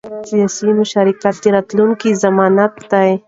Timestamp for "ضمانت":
2.23-2.73